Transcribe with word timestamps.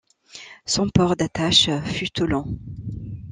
Son 0.65 0.89
port 0.89 1.15
d'attache 1.15 1.69
fut 1.85 2.09
Toulon. 2.09 2.57